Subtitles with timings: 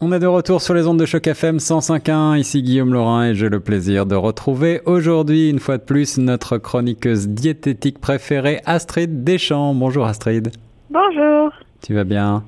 [0.00, 2.38] On est de retour sur les ondes de choc FM 105.1.
[2.38, 6.56] Ici Guillaume Laurin et j'ai le plaisir de retrouver aujourd'hui, une fois de plus, notre
[6.56, 9.74] chroniqueuse diététique préférée, Astrid Deschamps.
[9.74, 10.52] Bonjour Astrid.
[10.88, 11.50] Bonjour.
[11.82, 12.44] Tu vas bien?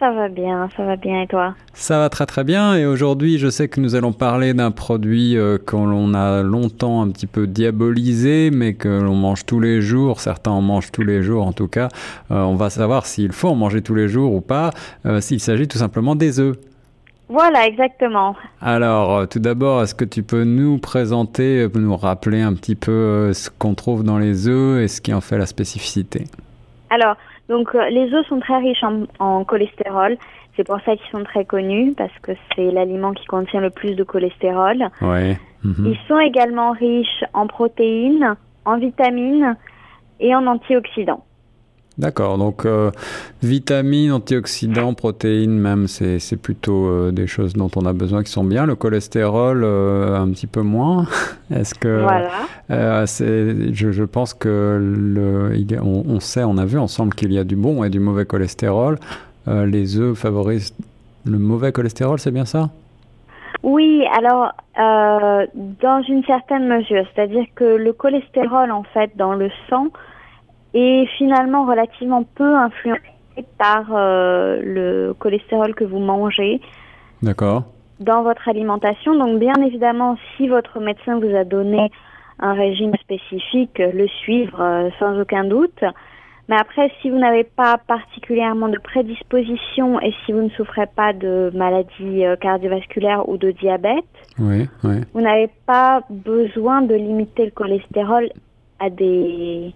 [0.00, 1.54] Ça va bien, ça va bien et toi?
[1.72, 5.36] Ça va très très bien et aujourd'hui je sais que nous allons parler d'un produit
[5.36, 10.18] euh, qu'on a longtemps un petit peu diabolisé mais que l'on mange tous les jours,
[10.18, 11.90] certains en mangent tous les jours en tout cas.
[12.32, 14.70] Euh, on va savoir s'il faut en manger tous les jours ou pas,
[15.06, 16.56] euh, s'il s'agit tout simplement des œufs.
[17.28, 18.34] Voilà, exactement.
[18.62, 22.74] Alors, euh, tout d'abord, est-ce que tu peux nous présenter, euh, nous rappeler un petit
[22.74, 26.24] peu euh, ce qu'on trouve dans les œufs et ce qui en fait la spécificité?
[26.90, 27.16] Alors,
[27.48, 30.16] donc les œufs sont très riches en, en cholestérol.
[30.56, 33.94] C'est pour ça qu'ils sont très connus parce que c'est l'aliment qui contient le plus
[33.94, 34.88] de cholestérol.
[35.02, 35.36] Oui.
[35.64, 35.86] Mhm.
[35.86, 39.56] Ils sont également riches en protéines, en vitamines
[40.18, 41.24] et en antioxydants.
[41.98, 42.92] D'accord, donc euh,
[43.42, 48.44] vitamines, antioxydants, protéines même, c'est plutôt euh, des choses dont on a besoin qui sont
[48.44, 48.66] bien.
[48.66, 51.06] Le cholestérol, euh, un petit peu moins.
[51.54, 53.04] Est-ce que voilà.
[53.06, 57.38] je, je, pense que le, il, on, on, sait, on a vu ensemble qu'il y
[57.38, 58.98] a du bon et du mauvais cholestérol.
[59.48, 60.74] les œufs favorisent
[61.24, 62.70] le mauvais cholestérol, c'est bien ça?
[63.64, 69.88] Oui, alors dans une certaine mesure, c'est-à-dire que le cholestérol en fait dans le sang
[70.74, 73.00] est finalement relativement peu influencé
[73.58, 76.60] par euh, le cholestérol que vous mangez.
[77.22, 77.64] D'accord.
[78.00, 79.16] Dans votre alimentation.
[79.16, 81.90] Donc, bien évidemment, si votre médecin vous a donné
[82.40, 85.82] un régime spécifique, le suivre euh, sans aucun doute.
[86.48, 91.12] Mais après, si vous n'avez pas particulièrement de prédisposition et si vous ne souffrez pas
[91.12, 94.04] de maladies euh, cardiovasculaires ou de diabète,
[94.38, 95.00] oui, oui.
[95.12, 98.30] vous n'avez pas besoin de limiter le cholestérol
[98.80, 99.74] à des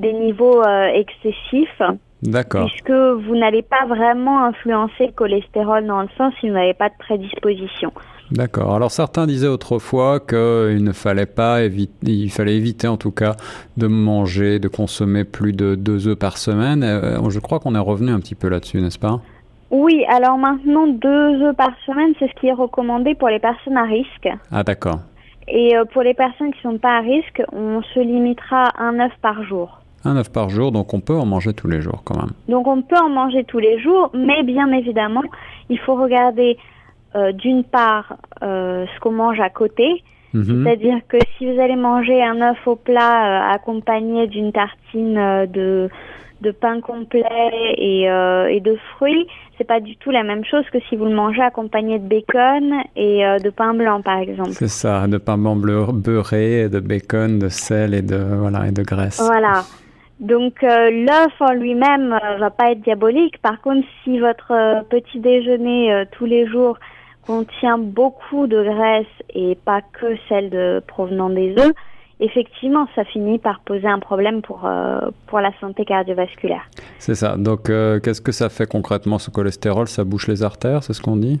[0.00, 1.82] des niveaux euh, excessifs.
[2.22, 2.66] D'accord.
[2.66, 6.88] Puisque vous n'allez pas vraiment influencer le cholestérol dans le sang si vous n'avez pas
[6.90, 7.92] de prédisposition.
[8.30, 8.74] D'accord.
[8.74, 13.36] Alors certains disaient autrefois qu'il ne fallait pas éviter, il fallait éviter en tout cas
[13.76, 16.84] de manger, de consommer plus de deux œufs par semaine.
[16.84, 19.20] Euh, je crois qu'on est revenu un petit peu là-dessus, n'est-ce pas?
[19.70, 20.04] Oui.
[20.08, 23.84] Alors maintenant, deux œufs par semaine, c'est ce qui est recommandé pour les personnes à
[23.84, 24.28] risque.
[24.52, 25.00] Ah d'accord.
[25.48, 28.84] Et euh, pour les personnes qui ne sont pas à risque, on se limitera à
[28.84, 29.79] un œuf par jour.
[30.04, 32.32] Un œuf par jour, donc on peut en manger tous les jours quand même.
[32.48, 35.22] Donc on peut en manger tous les jours, mais bien évidemment,
[35.68, 36.56] il faut regarder
[37.14, 40.02] euh, d'une part euh, ce qu'on mange à côté.
[40.32, 40.64] Mhm.
[40.64, 45.90] C'est-à-dire que si vous allez manger un œuf au plat euh, accompagné d'une tartine de,
[46.40, 47.24] de pain complet
[47.76, 49.26] et, et de fruits,
[49.60, 52.80] c'est pas du tout la même chose que si vous le mangez accompagné de bacon
[52.96, 54.52] et euh, de pain blanc, par exemple.
[54.52, 58.82] C'est ça, de pain blanc beurré, de bacon, de sel et de voilà et de
[58.82, 59.20] graisse.
[59.20, 59.64] Voilà.
[60.20, 63.40] Donc euh, l'œuf en lui-même euh, va pas être diabolique.
[63.40, 66.78] Par contre, si votre euh, petit déjeuner euh, tous les jours
[67.26, 71.72] contient beaucoup de graisse et pas que celle de provenant des œufs,
[72.18, 74.68] effectivement, ça finit par poser un problème pour
[75.26, 76.62] pour la santé cardiovasculaire.
[76.98, 77.36] C'est ça.
[77.36, 79.86] Donc qu'est-ce que ça fait concrètement ce cholestérol?
[79.86, 81.40] Ça bouche les artères, c'est ce qu'on dit?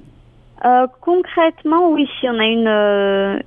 [1.00, 2.08] Concrètement, oui.
[2.20, 3.42] Si on a une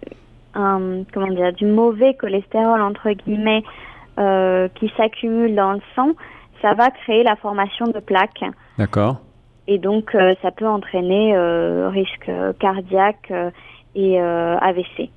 [0.55, 3.63] un, comment dire du mauvais cholestérol entre guillemets
[4.19, 6.11] euh, qui s'accumule dans le sang,
[6.61, 8.43] ça va créer la formation de plaques.
[8.77, 9.21] D'accord.
[9.67, 12.29] Et donc, euh, ça peut entraîner euh, risque
[12.59, 13.33] cardiaque
[13.95, 15.09] et AVC.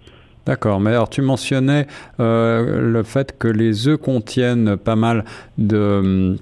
[0.47, 1.87] D'accord, mais alors tu mentionnais
[2.19, 5.25] le fait que les œufs contiennent pas mal
[5.59, 6.39] de,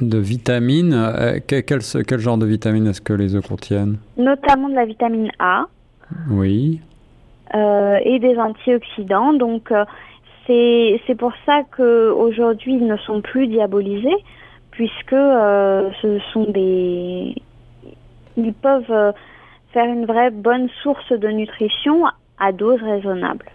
[0.00, 1.42] de vitamines.
[1.46, 3.98] Quel, quel, quel genre de vitamines est-ce que les œufs contiennent?
[4.16, 5.64] Notamment de la vitamine A.
[6.30, 6.80] Oui.
[7.54, 9.32] et des antioxydants.
[9.32, 9.72] Donc,
[10.46, 14.16] c'est pour ça qu'aujourd'hui, ils ne sont plus diabolisés,
[14.70, 17.34] puisque euh, ce sont des...
[18.36, 19.12] Ils peuvent euh,
[19.72, 22.04] faire une vraie bonne source de nutrition
[22.38, 23.46] à dose raisonnable.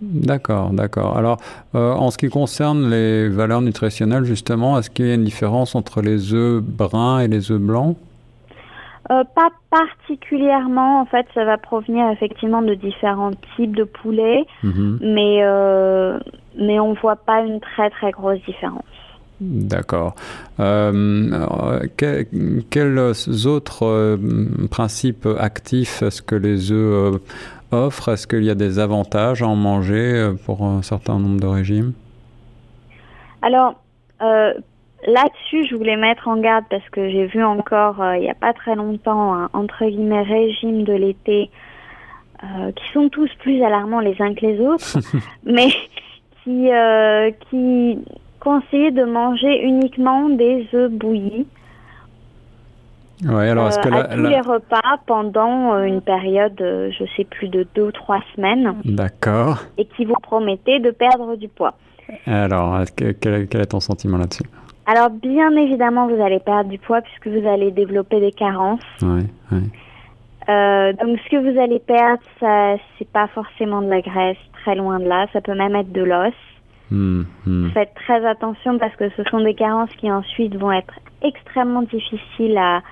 [0.00, 1.16] D'accord, d'accord.
[1.16, 1.38] Alors,
[1.74, 5.74] euh, en ce qui concerne les valeurs nutritionnelles, justement, est-ce qu'il y a une différence
[5.74, 7.96] entre les œufs bruns et les œufs blancs?
[9.10, 14.96] Euh, pas particulièrement, en fait, ça va provenir effectivement de différents types de poulets, mmh.
[15.02, 16.18] mais euh,
[16.58, 18.84] mais on voit pas une très très grosse différence.
[19.40, 20.14] D'accord.
[20.60, 22.24] Euh, que,
[22.70, 22.98] quels
[23.46, 24.16] autres euh,
[24.70, 27.20] principes actifs est-ce que les œufs
[27.72, 28.10] offrent?
[28.10, 31.92] Est-ce qu'il y a des avantages à en manger pour un certain nombre de régimes?
[33.42, 33.74] Alors,
[35.06, 38.34] Là-dessus, je voulais mettre en garde parce que j'ai vu encore euh, il n'y a
[38.34, 41.50] pas très longtemps un entre guillemets régime de l'été
[42.42, 44.98] euh, qui sont tous plus alarmants les uns que les autres,
[45.44, 45.68] mais
[46.44, 47.98] qui euh, qui
[48.38, 51.46] conseillaient de manger uniquement des œufs bouillis
[53.24, 57.66] Ouais, alors est-ce que à tous les repas pendant une période, je sais plus de
[57.74, 58.74] deux ou trois semaines.
[58.84, 59.60] D'accord.
[59.78, 61.74] Et qui vous promettait de perdre du poids.
[62.26, 64.44] Alors, quel, est ton sentiment là-dessus?
[64.86, 68.80] Alors, bien évidemment, vous allez perdre du poids puisque vous allez développer des carences.
[69.00, 69.62] Oui, oui.
[70.48, 74.74] Euh, donc, ce que vous allez perdre, ça, c'est pas forcément de la graisse, très
[74.74, 75.26] loin de là.
[75.32, 76.34] Ça peut même être de l'os.
[76.90, 77.70] Hmm, hmm.
[77.70, 82.58] Faites très attention parce que ce sont des carences qui ensuite vont être extrêmement difficiles
[82.58, 82.82] à,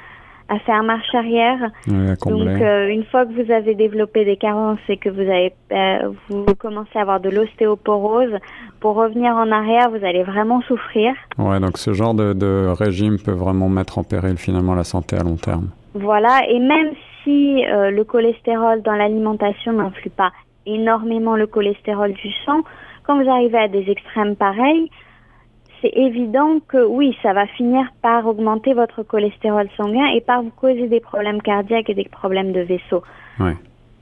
[0.49, 1.70] à faire marche arrière.
[1.87, 6.10] Donc, euh, une fois que vous avez développé des carences et que vous avez euh,
[6.28, 8.34] vous commencez à avoir de l'ostéoporose,
[8.81, 11.14] pour revenir en arrière, vous allez vraiment souffrir.
[11.38, 15.16] Ouais, donc ce genre de, de, régime peut vraiment mettre en péril finalement la santé
[15.16, 15.69] à long terme.
[15.94, 16.93] Voilà, et même
[17.23, 20.33] si euh, le cholestérol dans l'alimentation n'influe pas
[20.67, 22.63] énormément le cholestérol du sang,
[23.05, 24.91] quand vous arrivez à des extrêmes pareils,
[25.81, 30.51] c'est évident que oui, ça va finir par augmenter votre cholestérol sanguin et par vous
[30.51, 33.03] causer des problèmes cardiaques et des problèmes de vaisseau.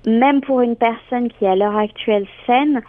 [0.07, 2.83] Même pour une personne qui est à l'heure actuelle saine,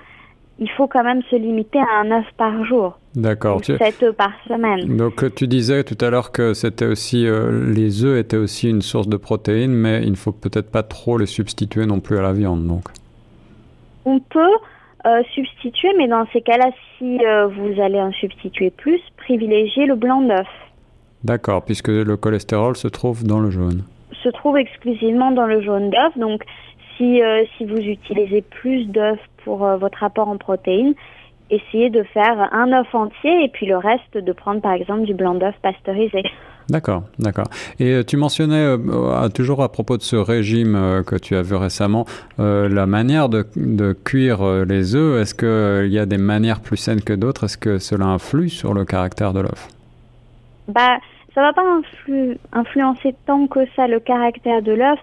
[0.60, 2.98] il faut quand même se limiter à un œuf par jour.
[3.16, 3.64] D'accord.
[3.64, 4.96] 7 œufs par semaine.
[4.96, 8.82] Donc tu disais tout à l'heure que c'était aussi euh, les œufs étaient aussi une
[8.82, 12.22] source de protéines, mais il ne faut peut-être pas trop les substituer non plus à
[12.22, 12.84] la viande, donc.
[14.06, 14.56] On peut,
[15.06, 19.96] euh, substituer, mais dans ces cas-là, si euh, vous allez en substituer plus, privilégiez le
[19.96, 20.48] blanc d'œuf.
[21.24, 23.84] D'accord, puisque le cholestérol se trouve dans le jaune.
[24.24, 26.44] Se trouve exclusivement dans le jaune d'œuf, donc
[26.98, 27.22] si,
[27.58, 30.94] si vous utilisez plus d'œufs pour votre apport en protéines,
[31.52, 35.14] essayez de faire un œuf entier et puis le reste de prendre par exemple du
[35.14, 36.24] blanc d'œuf pasteurisé.
[36.70, 37.48] D'accord, d'accord.
[37.80, 41.42] Et euh, tu mentionnais euh, toujours à propos de ce régime euh, que tu as
[41.42, 42.06] vu récemment,
[42.38, 45.22] la manière de, cuire les œufs.
[45.22, 47.44] Est-ce qu'il y a des manières plus saines que d'autres?
[47.46, 49.68] Est-ce que cela influe sur le caractère de l'œuf?
[50.68, 50.98] Bah,
[51.36, 51.64] ça va pas
[52.54, 55.00] influencer tant que ça le caractère de l'œuf.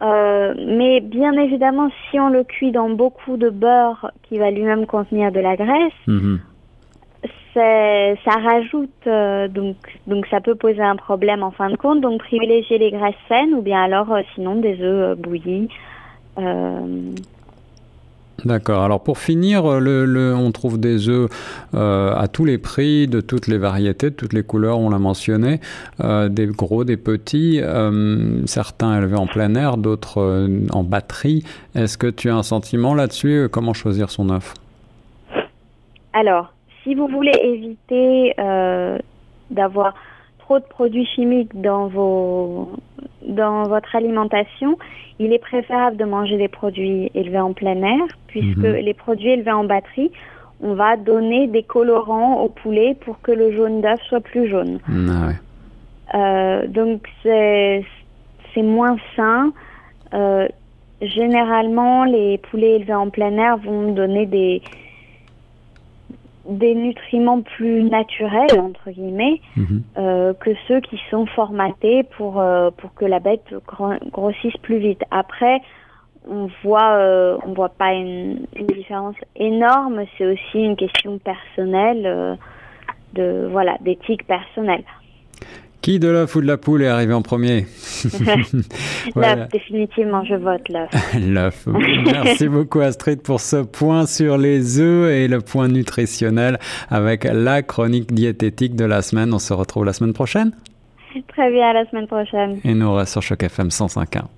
[0.00, 5.32] Mais bien évidemment, si on le cuit dans beaucoup de beurre qui va lui-même contenir
[5.32, 6.38] de la graisse, mm-hmm
[8.24, 12.00] ça rajoute euh, donc donc ça peut poser un problème en fin de compte.
[12.00, 15.68] Donc privilégier les graisses saines ou bien alors euh, sinon des œufs euh, bouillis.
[18.44, 18.82] D'accord.
[18.82, 21.28] Alors pour finir, le, on trouve des œufs
[21.72, 25.60] à tous les prix, de toutes les variétés, de toutes les couleurs, on l'a mentionné,
[26.00, 27.60] des gros, des petits,
[28.46, 31.44] certains élevés en plein air, d'autres en batterie.
[31.74, 34.54] Est-ce que tu as un sentiment là-dessus Comment choisir son œuf?
[36.12, 36.52] Alors,
[36.82, 38.98] si vous voulez éviter euh,
[39.50, 39.94] d'avoir
[40.48, 42.70] trop de produits chimiques dans vos
[43.26, 44.78] dans votre alimentation,
[45.18, 48.76] il est préférable de manger des produits élevés en plein air, puisque mhm.
[48.76, 50.10] les produits élevés en batterie,
[50.62, 54.78] on va donner des colorants au poulet pour que le jaune d'œuf soit plus jaune.
[54.88, 55.32] Ah
[56.14, 57.84] euh, donc c'est
[58.56, 59.52] moins sain.
[60.14, 60.48] Euh,
[61.02, 64.62] généralement, les poulets élevés en plein air vont donner des,
[66.48, 69.82] des nutriments plus naturels entre guillemets mhm.
[69.98, 73.44] euh, que ceux qui sont formatés pour euh, pour que la bête
[74.10, 75.02] grossisse plus vite.
[75.10, 75.60] Après,
[76.26, 80.04] on voit euh, on voit pas une, une différence énorme.
[80.16, 82.34] C'est aussi une question personnelle euh,
[83.14, 84.84] de voilà d'éthique personnelle.
[85.88, 87.60] Qui de l'œuf ou de la poule est arrivé en premier
[89.16, 90.90] L'œuf, définitivement, je vote l'œuf.
[91.18, 91.66] l'œuf.
[91.66, 96.58] Merci beaucoup Astrid pour ce point sur les œufs et le point nutritionnel
[96.90, 99.32] avec la chronique diététique de la semaine.
[99.32, 100.52] On se retrouve la semaine prochaine
[101.28, 102.60] Très bien, la semaine prochaine.
[102.64, 104.24] Et nous, on reste sur Choc FM 105.1.